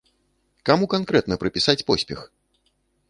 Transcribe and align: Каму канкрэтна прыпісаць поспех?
Каму 0.69 0.85
канкрэтна 0.95 1.37
прыпісаць 1.43 1.85
поспех? 1.91 2.19